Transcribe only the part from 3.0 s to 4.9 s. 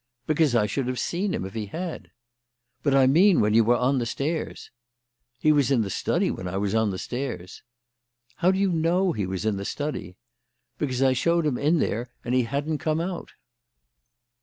mean when you were on the stairs."